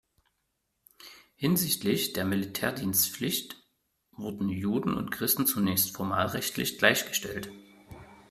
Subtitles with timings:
[1.35, 3.63] Hinsichtlich der Militärdienstpflicht
[4.09, 7.51] wurden Juden und Christen zunächst formalrechtlich gleichgestellt.